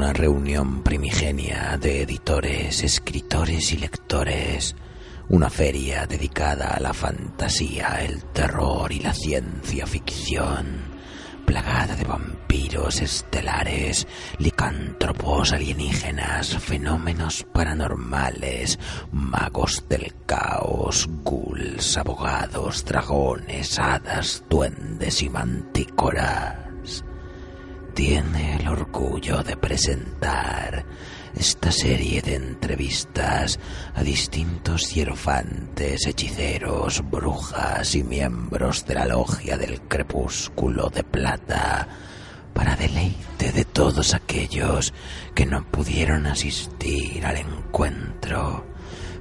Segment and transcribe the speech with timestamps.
[0.00, 4.74] Una reunión primigenia de editores, escritores y lectores.
[5.28, 10.84] Una feria dedicada a la fantasía, el terror y la ciencia ficción.
[11.44, 14.08] Plagada de vampiros estelares,
[14.38, 18.78] licántropos alienígenas, fenómenos paranormales,
[19.12, 26.69] magos del caos, ghouls, abogados, dragones, hadas, duendes y mantícoras
[27.90, 30.84] tiene el orgullo de presentar
[31.34, 33.58] esta serie de entrevistas
[33.94, 41.88] a distintos hierofantes, hechiceros, brujas y miembros de la logia del crepúsculo de plata
[42.52, 44.92] para deleite de todos aquellos
[45.34, 48.69] que no pudieron asistir al encuentro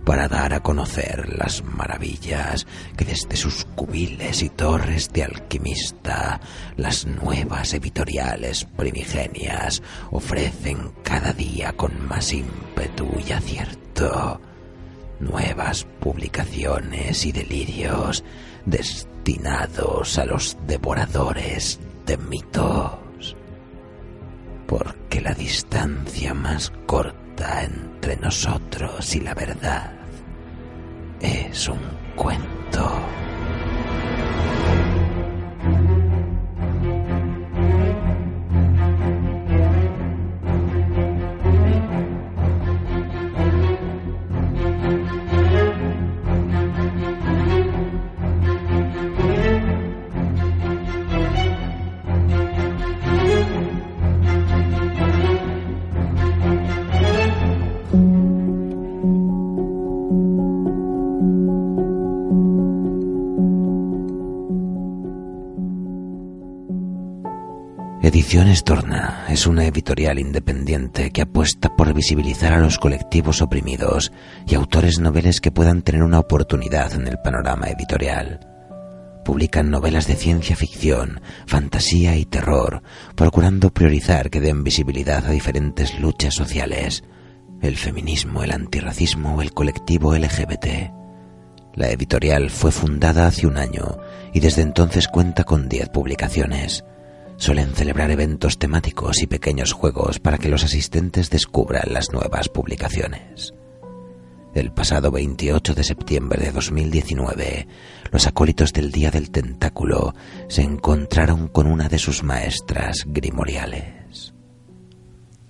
[0.10, 2.66] para dar a conocer las maravillas
[2.98, 6.42] que desde sus cubiles y torres de alquimista
[6.78, 14.42] las nuevas editoriales primigenias ofrecen cada día con más ímpetu y acierto.
[15.20, 18.24] Nuevas publicaciones y delirios
[18.66, 23.38] destinados a los devoradores de mitos.
[24.66, 29.99] Porque la distancia más corta entre nosotros y la verdad
[31.22, 31.80] es un
[32.16, 33.19] cuento.
[68.20, 74.12] Ediciones Torna es una editorial independiente que apuesta por visibilizar a los colectivos oprimidos
[74.46, 78.42] y autores noveles que puedan tener una oportunidad en el panorama editorial.
[79.24, 82.84] Publican novelas de ciencia ficción, fantasía y terror,
[83.16, 87.06] procurando priorizar que den visibilidad a diferentes luchas sociales,
[87.62, 90.92] el feminismo, el antirracismo o el colectivo LGBT.
[91.74, 93.98] La editorial fue fundada hace un año
[94.34, 96.84] y desde entonces cuenta con 10 publicaciones.
[97.40, 103.54] Suelen celebrar eventos temáticos y pequeños juegos para que los asistentes descubran las nuevas publicaciones.
[104.54, 107.68] El pasado 28 de septiembre de 2019,
[108.12, 110.14] los acólitos del Día del Tentáculo
[110.50, 114.34] se encontraron con una de sus maestras grimoriales.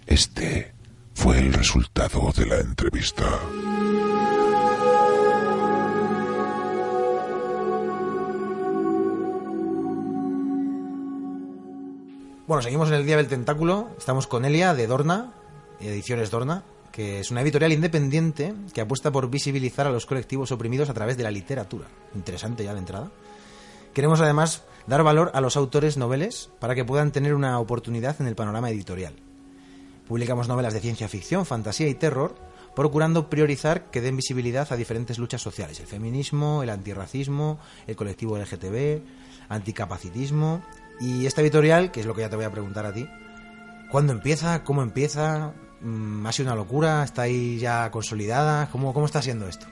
[0.06, 0.73] Este
[1.16, 3.25] fue el resultado de la entrevista.
[12.49, 13.89] Bueno, seguimos en el Día del Tentáculo.
[13.95, 15.33] Estamos con Elia de Dorna,
[15.79, 20.89] Ediciones Dorna, que es una editorial independiente que apuesta por visibilizar a los colectivos oprimidos
[20.89, 21.85] a través de la literatura.
[22.15, 23.11] Interesante ya de entrada.
[23.93, 28.25] Queremos además dar valor a los autores noveles para que puedan tener una oportunidad en
[28.25, 29.13] el panorama editorial.
[30.07, 32.33] Publicamos novelas de ciencia ficción, fantasía y terror,
[32.75, 38.39] procurando priorizar que den visibilidad a diferentes luchas sociales, el feminismo, el antirracismo, el colectivo
[38.39, 39.03] LGTB,
[39.49, 40.63] anticapacitismo
[40.99, 43.07] y esta editorial, que es lo que ya te voy a preguntar a ti,
[43.89, 44.63] ¿cuándo empieza?
[44.63, 45.53] ¿Cómo empieza?
[45.81, 47.03] Mm, ¿Ha sido una locura?
[47.03, 48.67] ¿Está ahí ya consolidada?
[48.71, 49.65] ¿Cómo, cómo está siendo esto?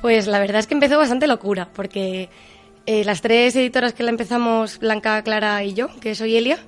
[0.00, 2.28] Pues la verdad es que empezó bastante locura, porque
[2.86, 6.58] eh, las tres editoras que la empezamos, Blanca, Clara y yo, que soy Elia,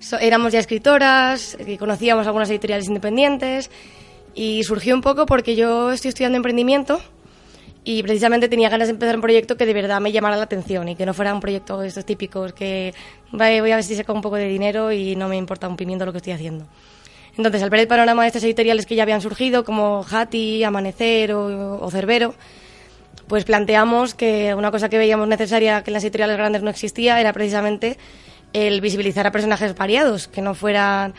[0.00, 3.70] so- éramos ya escritoras, eh, conocíamos algunas editoriales independientes
[4.34, 7.00] y surgió un poco porque yo estoy estudiando emprendimiento
[7.84, 10.88] y precisamente tenía ganas de empezar un proyecto que de verdad me llamara la atención
[10.88, 12.94] y que no fuera un proyecto de estos típicos que
[13.32, 15.76] "Vale, voy a ver si saco un poco de dinero y no me importa un
[15.76, 16.66] pimiento lo que estoy haciendo.
[17.36, 21.32] Entonces, al ver el panorama de estas editoriales que ya habían surgido, como Hati, Amanecer
[21.32, 22.34] o, o Cerbero,
[23.26, 27.18] pues planteamos que una cosa que veíamos necesaria que en las editoriales grandes no existía
[27.20, 27.96] era precisamente
[28.52, 31.14] el visibilizar a personajes variados, que no fueran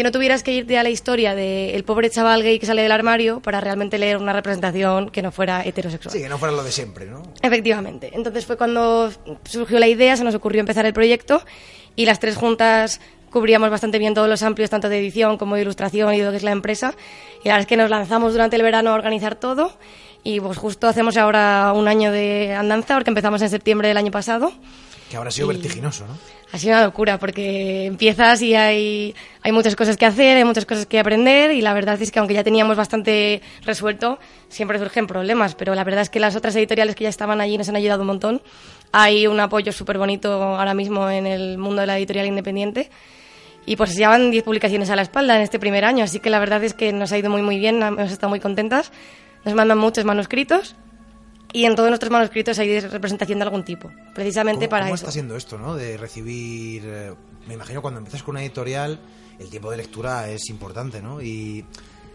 [0.00, 2.90] que no tuvieras que irte a la historia del pobre chaval gay que sale del
[2.90, 6.10] armario para realmente leer una representación que no fuera heterosexual.
[6.10, 7.22] Sí, que no fuera lo de siempre, ¿no?
[7.42, 8.10] Efectivamente.
[8.14, 9.12] Entonces fue cuando
[9.44, 11.42] surgió la idea, se nos ocurrió empezar el proyecto
[11.96, 12.98] y las tres juntas
[13.28, 16.38] cubríamos bastante bien todos los amplios, tanto de edición como de ilustración y lo que
[16.38, 16.94] es la empresa.
[17.44, 19.70] Y la verdad es que nos lanzamos durante el verano a organizar todo
[20.24, 24.10] y pues justo hacemos ahora un año de andanza, porque empezamos en septiembre del año
[24.10, 24.50] pasado.
[25.10, 26.16] Que habrá sido vertiginoso, ¿no?
[26.52, 29.12] Ha sido una locura, porque empiezas y hay,
[29.42, 32.20] hay muchas cosas que hacer, hay muchas cosas que aprender, y la verdad es que
[32.20, 36.54] aunque ya teníamos bastante resuelto, siempre surgen problemas, pero la verdad es que las otras
[36.54, 38.40] editoriales que ya estaban allí nos han ayudado un montón.
[38.92, 42.88] Hay un apoyo súper bonito ahora mismo en el mundo de la editorial independiente.
[43.66, 46.30] Y pues ya van 10 publicaciones a la espalda en este primer año, así que
[46.30, 48.92] la verdad es que nos ha ido muy muy bien, hemos estado muy contentas.
[49.44, 50.76] Nos mandan muchos manuscritos
[51.52, 55.04] y en todos nuestros manuscritos hay representación de algún tipo, precisamente para ¿cómo eso.
[55.04, 55.74] está siendo esto, no?
[55.74, 56.82] De recibir...
[56.86, 57.14] eh,
[57.46, 58.98] me imagino cuando empiezas con una editorial,
[59.38, 61.22] el tiempo de lectura es importante, ¿no?
[61.22, 61.64] Y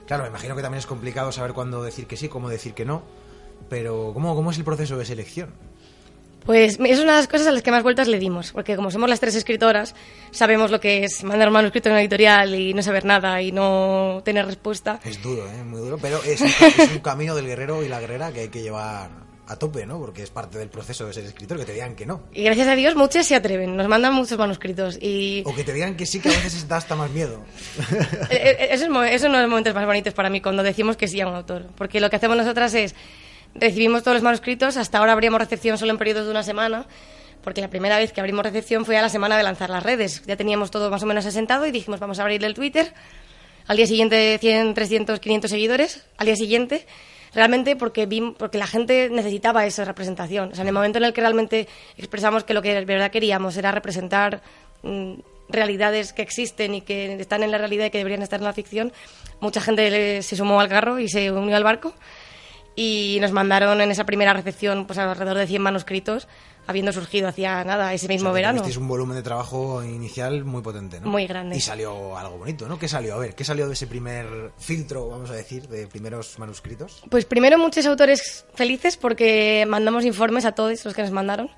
[0.08, 2.86] claro, me imagino que también es complicado saber cuándo decir que sí, cómo decir que
[2.86, 3.04] no.
[3.70, 5.50] Pero ¿cómo, cómo es el proceso de selección?
[6.46, 8.92] Pues es una de las cosas a las que más vueltas le dimos, porque como
[8.92, 9.96] somos las tres escritoras,
[10.30, 13.52] sabemos lo que es mandar un manuscrito en una editorial y no saber nada y
[13.52, 15.00] no tener respuesta.
[15.04, 15.64] Es duro, ¿eh?
[15.64, 16.42] Muy duro, pero es
[16.92, 20.00] un camino del guerrero y la guerrera que hay que llevar a tope, ¿no?
[20.00, 22.24] Porque es parte del proceso de ser escritor, que te digan que no.
[22.34, 25.74] Y gracias a Dios muchas se atreven, nos mandan muchos manuscritos y O que te
[25.74, 27.44] digan que sí, que a veces da hasta más miedo.
[28.30, 31.22] Eh, eh, Eso es, de los momentos más bonitos para mí cuando decimos que sí
[31.22, 31.68] a un autor.
[31.78, 32.96] Porque lo que hacemos nosotras es
[33.54, 34.78] recibimos todos los manuscritos.
[34.78, 36.86] Hasta ahora abríamos recepción solo en periodos de una semana.
[37.44, 40.24] Porque la primera vez que abrimos recepción fue a la semana de lanzar las redes.
[40.26, 42.94] Ya teníamos todo más o menos asentado y dijimos, vamos a abrir el Twitter.
[43.68, 46.06] Al día siguiente 100, 300, 500 seguidores.
[46.18, 46.86] Al día siguiente,
[47.36, 50.52] realmente porque, vim- porque la gente necesitaba esa representación.
[50.52, 51.68] O sea, en el momento en el que realmente
[51.98, 54.42] expresamos que lo que de verdad queríamos era representar
[54.82, 55.14] mm,
[55.50, 58.54] realidades que existen y que están en la realidad y que deberían estar en la
[58.54, 58.92] ficción,
[59.42, 61.94] mucha gente se sumó al carro y se unió al barco
[62.76, 66.28] y nos mandaron en esa primera recepción pues alrededor de 100 manuscritos,
[66.68, 68.58] habiendo surgido hacía nada ese mismo O sea, verano.
[68.62, 71.08] tuvisteis un volumen de trabajo inicial muy potente, ¿no?
[71.10, 71.56] Muy grande.
[71.56, 72.80] Y salió algo bonito, ¿no?
[72.80, 73.16] ¿Qué salió?
[73.16, 77.04] A ver, ¿qué salió de ese primer filtro, vamos a decir, de primeros manuscritos?
[77.10, 81.50] Pues primero muchos autores felices porque mandamos informes a todos los que nos mandaron,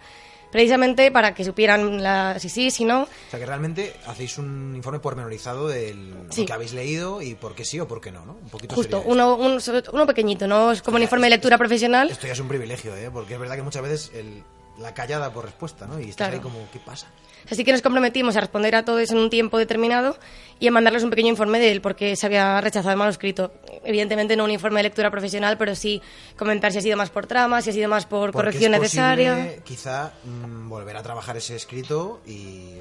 [0.52, 3.04] precisamente para que supieran la, si sí, si no.
[3.04, 5.96] O sea, que realmente hacéis un informe pormenorizado de
[6.30, 6.42] Sí.
[6.42, 8.34] lo que habéis leído y por qué sí o por qué no, ¿no?
[8.34, 11.32] Un poquito Justo, uno, un- sobre todo- uno pequeñito, no es como un informe de
[11.32, 12.10] lectura profesional.
[12.10, 13.10] Esto ya es un privilegio, ¿eh?
[13.12, 14.44] Porque es verdad que muchas veces el-
[14.80, 16.00] la callada por respuesta, ¿no?
[16.00, 16.34] Y estás Claro.
[16.36, 17.08] ahí como, ¿qué pasa?
[17.50, 20.18] Así que nos comprometimos a responder a todos en un tiempo determinado
[20.60, 23.52] y a mandarles un pequeño informe de él porque se había rechazado el manuscrito.
[23.86, 26.02] Evidentemente no un informe de lectura profesional, pero sí
[26.36, 28.82] comentar si ha sido más por trama, si ha sido más por Porque corrección es
[28.82, 29.64] necesaria.
[29.64, 32.74] quizá mm, volver a trabajar ese escrito y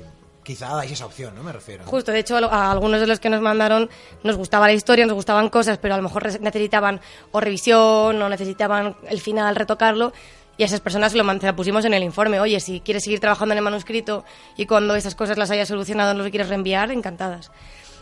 [0.43, 1.43] quizá dais esa opción, ¿no?
[1.45, 1.85] Me refiero.
[1.87, 3.89] Justo, de hecho, a algunos de los que nos mandaron
[4.25, 7.01] nos gustaba la historia, nos gustaban cosas, pero a lo mejor necesitaban
[7.31, 10.13] o revisión o necesitaban el final retocarlo.
[10.59, 12.41] Y a esas personas lo, man- se la pusimos en el informe.
[12.41, 14.25] Oye, si quieres seguir trabajando en el manuscrito
[14.57, 17.51] y cuando esas cosas las hayas solucionado no lo quieres reenviar, encantadas.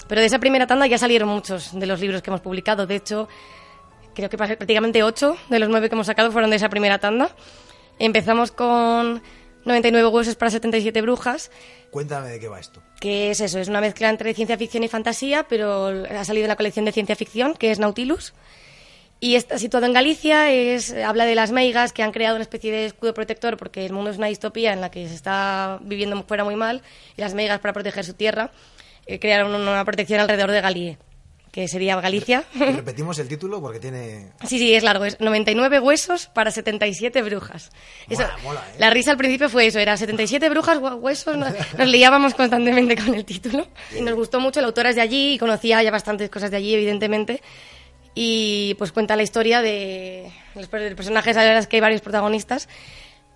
[0.06, 2.87] Pero de esa primera tanda ya salieron muchos de los libros que hemos publicado.
[2.87, 3.29] De hecho,
[4.15, 7.31] creo que prácticamente ocho de los nueve que hemos sacado fueron de esa primera tanda.
[7.99, 9.23] Empezamos con
[9.65, 11.50] 99 huesos para 77 brujas,
[11.91, 12.83] Cuéntame de qué va esto.
[13.00, 16.49] que es eso, es una mezcla entre ciencia ficción y fantasía, pero ha salido en
[16.49, 18.35] la colección de ciencia ficción, que es Nautilus.
[19.25, 22.71] Y está situado en Galicia, es, habla de las meigas que han creado una especie
[22.71, 26.23] de escudo protector porque el mundo es una distopía en la que se está viviendo
[26.25, 26.82] fuera muy mal
[27.17, 28.50] y las meigas para proteger su tierra
[29.06, 30.99] eh, crearon una protección alrededor de Galie,
[31.52, 32.45] que sería Galicia.
[32.54, 34.33] Repetimos el título porque tiene...
[34.47, 35.07] Sí, sí, es largo.
[35.07, 37.71] Es 99 huesos para 77 brujas.
[38.11, 38.76] Eso, Mola, mola, ¿eh?
[38.78, 41.35] La risa al principio fue eso, era 77 brujas, hue- huesos.
[41.38, 43.69] Nos, nos liábamos constantemente con el título.
[43.97, 46.59] Y nos gustó mucho, la autora es de allí y conocía ya bastantes cosas de
[46.59, 47.40] allí, evidentemente.
[48.14, 52.68] Y pues cuenta la historia de los personajes, la verdad es que hay varios protagonistas.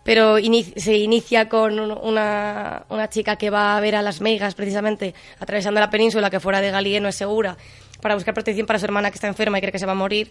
[0.05, 4.21] Pero ini- se inicia con un- una, una chica que va a ver a las
[4.21, 7.57] meigas, precisamente, atravesando la península, que fuera de Galie no es segura,
[8.01, 9.97] para buscar protección para su hermana que está enferma y cree que se va a
[9.97, 10.31] morir.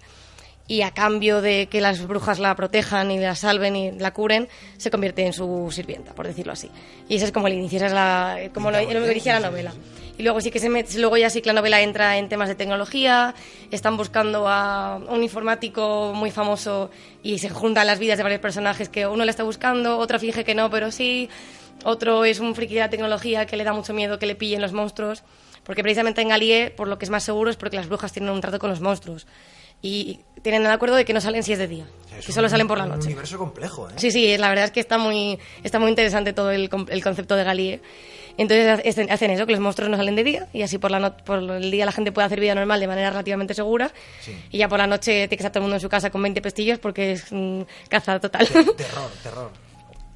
[0.70, 4.48] Y a cambio de que las brujas la protejan y la salven y la curen,
[4.78, 6.70] se convierte en su sirvienta, por decirlo así.
[7.08, 9.74] Y ese es como el inicio, es la, como lo, lo que dirige la novela.
[10.18, 12.50] Y luego sí que se met- luego ya sí que la novela entra en temas
[12.50, 13.36] de tecnología,
[13.70, 16.90] están buscando a un informático muy famoso
[17.22, 20.44] y se juntan las vidas de varios personajes que uno le está buscando, otro finge
[20.44, 21.30] que no, pero sí,
[21.86, 24.60] otro es un friki de la tecnología que le da mucho miedo que le pillen
[24.62, 25.24] los monstruos,
[25.64, 28.32] porque precisamente en Galie, por lo que es más seguro, es porque las brujas tienen
[28.32, 29.28] un trato con los monstruos.
[29.84, 31.86] Y tienen el acuerdo de que no salen si es de día,
[32.18, 33.06] es que solo un- salen por la Un noche.
[33.10, 33.94] universo complejo, ¿eh?
[33.98, 37.36] Sí, sí, la verdad es que está muy, está muy interesante todo el, el concepto
[37.36, 37.82] de Galie.
[38.38, 38.68] Entonces
[39.10, 41.40] hacen- eso, que los monstruos no salen de día y así por, la no- por
[41.40, 43.92] el día la gente puede hacer vida normal de manera relativamente segura
[44.52, 46.22] y ya por la noche tiene que estar todo el mundo en su casa con
[46.22, 48.48] 20 pestillos porque es mm, caza total.
[48.78, 49.52] Terror, terror.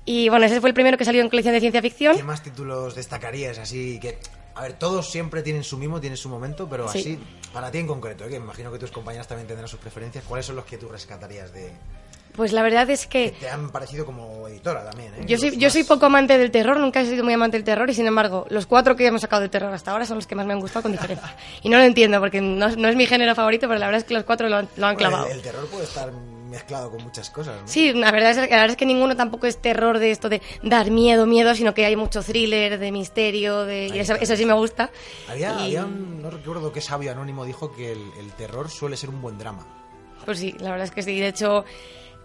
[0.06, 2.16] y bueno, ese fue el primero que salió en colección de ciencia ficción.
[2.16, 4.18] ¿Qué más títulos destacarías así que...
[4.54, 7.00] A ver, todos siempre tienen su mimo, tienen su momento, pero Sí.
[7.00, 7.20] así,
[7.54, 8.30] para ti en concreto, ¿eh?
[8.30, 11.54] que imagino que tus compañeras también tendrán sus preferencias, ¿cuáles son los que tú rescatarías
[11.54, 11.72] de...
[12.36, 15.26] Pues la verdad es que que te han parecido como editora también, ¿eh?
[15.28, 17.90] yo soy, yo soy poco amante del terror, nunca he sido muy amante del terror
[17.90, 20.36] y sin embargo los cuatro que hemos sacado de terror hasta ahora son los que
[20.36, 21.36] más me han gustado con diferencia.
[21.62, 24.00] Y no lo entiendo porque no, es- no es mi género favorito, pero la verdad
[24.00, 25.26] es que los cuatro lo han, lo han Bueno, clavado.
[25.28, 27.68] el, el terror puede estar mezclado con muchas cosas, ¿no?
[27.68, 30.42] Sí, la verdad, es, la verdad es que ninguno tampoco es terror de esto de
[30.64, 34.54] dar miedo, miedo, sino que hay mucho thriller, de misterio, de, y eso, sí me
[34.54, 34.90] gusta.
[35.30, 38.98] Había, Y, había un, no recuerdo qué sabio anónimo dijo que el, el terror suele
[38.98, 39.66] ser un buen drama.
[40.26, 41.18] Pues sí, la verdad es que sí.
[41.20, 41.64] De hecho,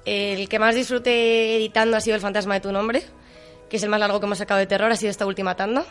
[0.06, 3.02] el que más disfruté editando ha sido El fantasma de tu nombre,
[3.68, 5.84] que es el más largo que hemos sacado de terror, ha sido esta última tanda.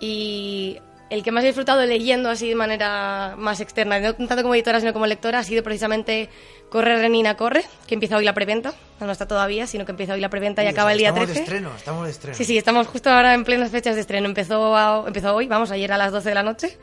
[0.00, 0.78] Y
[1.10, 4.80] el que más he disfrutado leyendo así de manera más externa, no tanto como editora
[4.80, 6.28] sino como lectora, ha sido precisamente
[6.70, 8.74] Corre Renina Corre, que empieza hoy la preventa.
[9.00, 11.26] No, no está todavía, sino que empieza hoy la preventa y acaba el día estamos
[11.28, 11.40] 13.
[11.40, 12.36] de estreno, estamos de estreno.
[12.36, 14.26] Sí, sí, estamos justo ahora en plenas fechas de estreno.
[14.26, 16.76] Empezó, a- empezó hoy, vamos, ayer a las 12 de la noche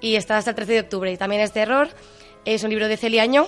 [0.00, 1.12] y está hasta el 13 de octubre.
[1.12, 1.88] Y también es terror,
[2.44, 3.46] es un libro de Celia Año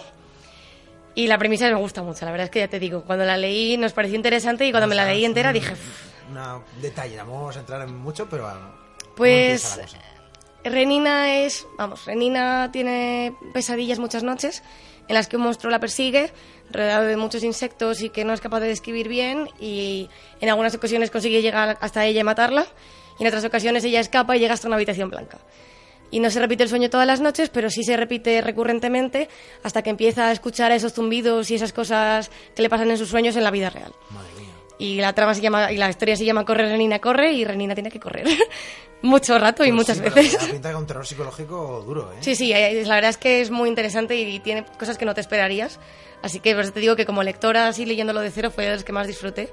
[1.14, 3.36] y la premisa me gusta mucho, la verdad es que ya te digo, cuando la
[3.36, 5.74] leí nos pareció interesante y cuando me la leí entera dije,
[6.28, 8.46] Un detalle, no vamos a entrar en mucho, pero...
[8.46, 9.78] ah, ¿cómo pues?
[10.64, 14.62] Renina es, vamos, Renina tiene pesadillas muchas noches
[15.08, 16.32] en las que un monstruo la persigue,
[16.70, 20.08] rodeado de muchos insectos y que no es capaz de describir bien y
[20.40, 22.66] en algunas ocasiones consigue llegar hasta ella y matarla
[23.18, 25.38] y en otras ocasiones ella escapa y llega hasta una habitación blanca.
[26.10, 29.28] Y no se repite el sueño todas las noches, pero sí se repite recurrentemente
[29.62, 33.08] hasta que empieza a escuchar esos zumbidos y esas cosas que le pasan en sus
[33.08, 33.92] sueños en la vida real.
[34.10, 34.50] Madre mía.
[34.78, 37.74] Y la trama se llama y la historia se llama Corre Renina corre y Renina
[37.74, 38.26] tiene que correr
[39.02, 40.38] mucho rato y Pues muchas sí, veces.
[40.40, 42.16] da pinta que un terror psicológico duro, ¿eh?
[42.20, 45.14] Sí, sí, eh, la verdad es que es muy interesante y tiene cosas que no
[45.14, 45.78] te esperarías.
[46.22, 48.84] Así que pues, te digo que como lectora, así leyéndolo de cero, fue de los
[48.84, 49.50] que más disfruté.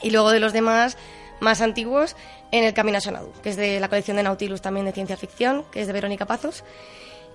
[0.00, 0.96] Y luego de los demás,
[1.42, 2.16] más antiguos,
[2.50, 5.16] en El Camino a Xanadu, que es de la colección de Nautilus también de ciencia
[5.16, 6.64] ficción, que es de Verónica Pazos.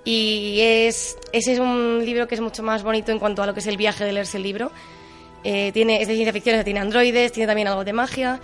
[0.05, 3.53] Y es, ese es un libro que es mucho más bonito en cuanto a lo
[3.53, 4.71] que es el viaje de leerse el libro.
[5.43, 8.39] Eh, tiene, es de ciencia ficción, tiene androides, tiene también algo de magia.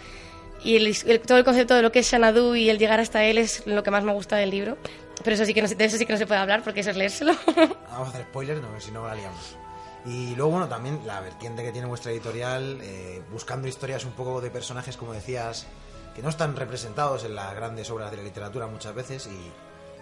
[0.66, 3.66] Y todo el concepto de lo que es Xanadu y el llegar hasta él es
[3.66, 4.78] lo que más me gusta del libro.
[5.24, 6.90] Pero eso sí que no, de eso sí que no se puede hablar porque eso
[6.90, 7.34] es leérselo.
[7.90, 9.63] Vamos a hacer spoilers, si no la liamos.
[10.06, 14.42] Y luego, bueno, también la vertiente que tiene vuestra editorial, eh, buscando historias un poco
[14.42, 15.66] de personajes, como decías,
[16.14, 19.28] que no están representados en las grandes obras de la literatura muchas veces.
[19.28, 19.52] ¿Y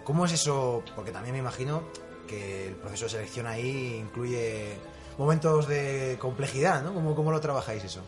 [0.04, 0.82] cómo es eso?
[0.96, 1.84] Porque también me imagino
[2.26, 4.76] que el proceso de selección ahí incluye
[5.18, 6.94] momentos de complejidad, ¿no?
[6.94, 8.02] ¿Cómo, cómo lo trabajáis eso?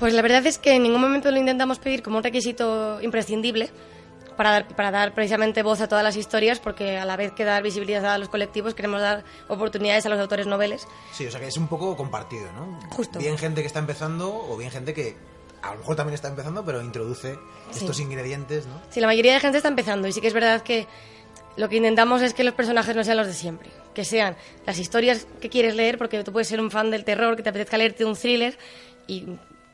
[0.00, 3.70] Pues la verdad es que en ningún momento lo intentamos pedir como un requisito imprescindible
[4.38, 7.44] para dar, para dar precisamente voz a todas las historias, porque a la vez que
[7.44, 10.88] dar visibilidad a los colectivos, queremos dar oportunidades a los autores noveles.
[11.12, 12.78] Sí, o sea que es un poco compartido, ¿no?
[12.90, 13.18] Justo.
[13.18, 15.14] Bien gente que está empezando o bien gente que
[15.60, 17.34] a lo mejor también está empezando, pero introduce
[17.72, 17.80] Sí.
[17.80, 18.80] estos ingredientes, ¿no?
[18.88, 20.86] Sí, la mayoría de gente está empezando y sí que es verdad que
[21.56, 24.78] lo que intentamos es que los personajes no sean los de siempre, que sean las
[24.78, 27.76] historias que quieres leer, porque tú puedes ser un fan del terror, que te apetezca
[27.76, 28.56] leerte un thriller
[29.08, 29.24] y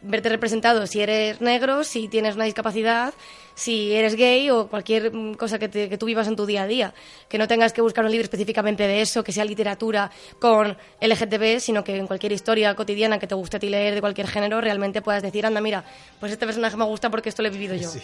[0.05, 3.13] verte representado si eres negro, si tienes una discapacidad,
[3.55, 6.63] si eres gay o cualquier mm, cosa que, te- que tú vivas en tu día
[6.63, 6.95] a día.
[7.29, 11.59] Que no tengas que buscar un libro específicamente de eso, que sea literatura con LGTB,
[11.61, 14.61] sino que en cualquier historia cotidiana que te guste a ti leer de cualquier género,
[14.61, 15.85] realmente puedas decir, anda, mira,
[16.21, 18.01] pues este personaje me gusta porque esto lo he vivido yo Sí.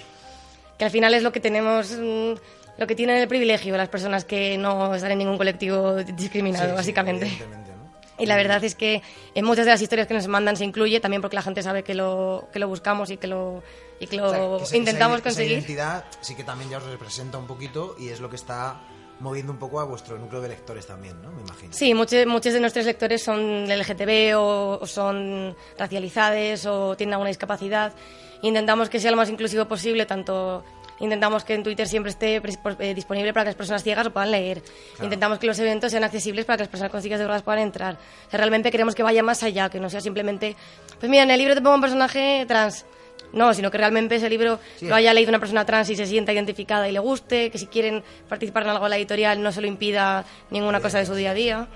[0.78, 2.33] que al final es lo que tenemos, mm,
[2.78, 6.75] lo que tienen el privilegio las personas que no están en ningún colectivo discriminado, Sí,
[6.76, 7.30] básicamente.
[8.20, 9.02] Y la verdad es que
[9.34, 11.82] en muchas de las historias que nos mandan se incluye, también porque la gente sabe
[11.82, 13.62] que lo, que lo buscamos y que lo,
[13.98, 15.52] y que lo O sea, que esa- intentamos esa, esa conseguir.
[15.58, 18.80] identidad sí que también ya os representa un poquito y es lo que está
[19.20, 21.30] moviendo un poco a vuestro núcleo de lectores también, ¿no?
[21.32, 21.72] Me imagino.
[21.74, 27.28] Sí, muchos, muchos de nuestros lectores son LGTB o, o son racializados o tienen alguna
[27.28, 27.92] discapacidad.
[28.42, 30.64] Intentamos que sea lo más inclusivo posible, tanto
[31.00, 34.12] intentamos que en Twitter siempre esté por- eh, disponible para que las personas ciegas lo
[34.12, 34.62] puedan leer.
[35.02, 37.61] Intentamos que los eventos sean accesibles para que las personas con sillas de ruedas puedan
[37.61, 37.95] entrar.
[38.26, 40.57] O sea, realmente queremos que vaya más allá, que no sea simplemente,
[40.99, 42.87] pues mira, en el libro te pongo un personaje trans.
[43.33, 44.87] No, sino que realmente ese libro Sí.
[44.88, 47.66] lo haya leído una persona trans y se sienta identificada y le guste, que si
[47.69, 51.14] quieren participar en algo de la editorial no se lo impida ninguna cosa de su
[51.14, 51.69] día a día.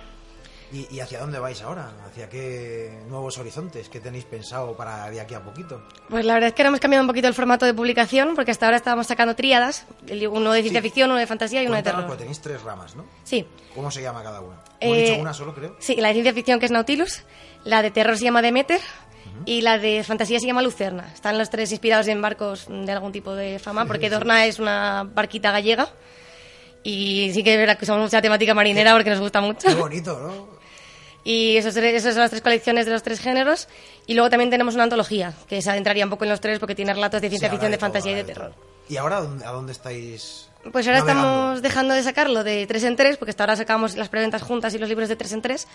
[0.74, 1.92] ¿Y, y hacia dónde vais ahora?
[2.04, 3.88] ¿Hacia qué nuevos horizontes?
[3.88, 5.80] ¿Qué tenéis pensado para de aquí a poquito?
[6.10, 8.50] Pues la verdad es que ahora hemos cambiado un poquito el formato de publicación, porque
[8.50, 9.86] hasta ahora estábamos sacando tríadas,
[10.30, 10.88] uno de ciencia Sí.
[10.88, 12.04] ficción, uno de fantasía y uno de terror.
[12.06, 13.04] porque tenéis tres ramas, ¿no?
[13.22, 13.46] Sí.
[13.72, 14.56] ¿Cómo se llama cada una?
[14.80, 15.76] Hemos Eh, dicho una solo, creo.
[15.78, 17.22] Sí, la de ciencia ficción que es Nautilus,
[17.62, 18.80] la de terror se llama Demeter
[19.46, 21.10] Y la de fantasía se llama Lucerna.
[21.12, 25.04] Están los tres inspirados en barcos de algún tipo de fama, porque Dorna es una
[25.12, 25.88] barquita gallega.
[26.82, 29.66] Y sí que es verdad que somos mucha temática marinera porque nos gusta mucho.
[29.68, 30.53] Qué bonito, ¿no?
[31.24, 33.66] Y esos tres- esas son las tres colecciones de los tres géneros.
[34.06, 36.74] Y luego también tenemos una antología, que se adentraría un poco en los tres porque
[36.74, 38.50] tiene relatos de ciencia Sí, ficción, habrá de fantasía y de todo, terror.
[38.52, 38.64] todo.
[38.88, 40.48] ¿Y ahora a dónde estáis?
[40.70, 41.22] Pues ahora navegando?
[41.28, 44.74] estamos dejando de sacarlo de tres en tres, porque hasta ahora sacamos las preventas juntas
[44.74, 45.66] y los libros de tres en tres.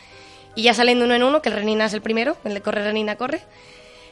[0.56, 2.62] Y ya salen de uno en uno, que el Renina es el primero, el de
[2.62, 3.42] Corre Renina Corre.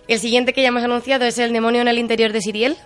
[0.07, 2.77] El siguiente que ya hemos anunciado es El demonio en el interior de Siriel,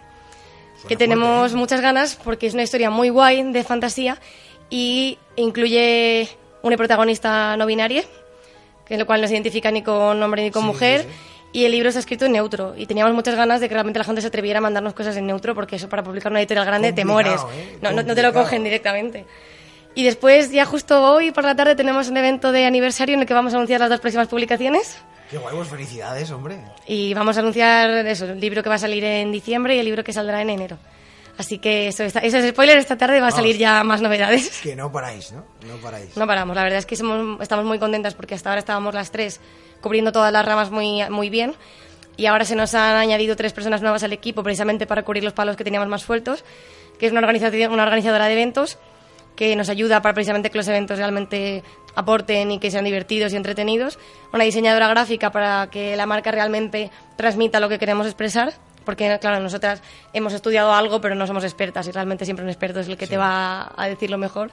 [0.88, 1.60] que tenemos fuerte, ¿eh?
[1.60, 4.18] muchas ganas porque es una historia muy guay de fantasía
[4.70, 6.28] y incluye
[6.64, 8.04] una protagonista no binaria,
[8.92, 11.02] que lo cual no se identifica ni con hombre ni con Sí, mujer.
[11.02, 11.08] sí.
[11.54, 12.76] Y el libro está escrito en neutro.
[12.78, 15.28] Y teníamos muchas ganas de que realmente la gente se atreviera a mandarnos cosas en
[15.28, 17.42] neutro, porque eso para publicar una editorial grande te mueres.
[17.54, 17.78] ¿eh?
[17.82, 19.26] No, no, no te lo cogen directamente.
[19.94, 23.28] Y después, ya justo hoy por la tarde, tenemos un evento de aniversario en el
[23.28, 24.98] que vamos a anunciar las dos próximas publicaciones.
[25.30, 26.58] Qué guay, pues felicidades, hombre.
[26.88, 29.86] Y vamos a anunciar eso, el libro que va a salir en diciembre y el
[29.86, 30.78] libro que saldrá en enero.
[31.42, 34.62] Así que eso, está, eso es spoiler, esta tarde va a salir ya más novedades.
[34.62, 35.44] Que no paráis, ¿no?
[35.68, 36.16] No paráis.
[36.16, 39.10] No paramos, la verdad es que somos, estamos muy contentas porque hasta ahora estábamos las
[39.10, 39.42] tres
[39.82, 41.56] cubriendo todas las ramas muy, muy bien
[42.16, 45.34] y ahora se nos han añadido tres personas nuevas al equipo precisamente para cubrir los
[45.34, 46.46] palos que teníamos más sueltos,
[47.00, 48.78] que es una, organización, una organizadora de eventos
[49.36, 51.64] que nos ayuda para precisamente que los eventos realmente
[51.96, 53.98] aporten y que sean divertidos y entretenidos,
[54.32, 58.54] una diseñadora gráfica para que la marca realmente transmita lo que queremos expresar,
[58.86, 59.82] porque claro, nosotras
[60.14, 63.08] hemos estudiado algo pero no somos expertas y realmente siempre un experto es el que
[63.08, 64.52] te va a decir lo mejor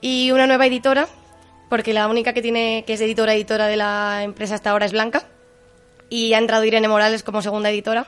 [0.00, 1.08] y una nueva editora,
[1.68, 4.92] porque la única que tiene que es editora editora de la empresa hasta ahora es
[4.92, 5.24] Blanca
[6.08, 8.06] y ha entrado Irene Morales como segunda editora,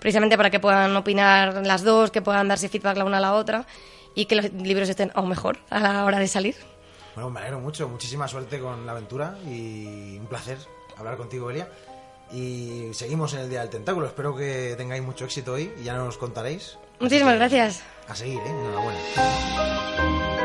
[0.00, 3.34] precisamente para que puedan opinar las dos, que puedan darse feedback la una a la
[3.34, 3.66] otra
[4.14, 6.56] y que los libros estén aún mejor a la hora de salir.
[7.14, 7.88] Bueno, me alegro mucho.
[7.88, 10.58] Muchísima suerte con la aventura y un placer
[10.96, 11.68] hablar contigo, Elia.
[12.32, 14.06] Y seguimos en el Día del Tentáculo.
[14.06, 16.78] Espero que tengáis mucho éxito hoy y ya nos contaréis.
[17.00, 17.82] Muchísimas Así que, gracias.
[18.08, 18.50] A seguir, ¿eh?
[18.50, 20.40] Enhorabuena.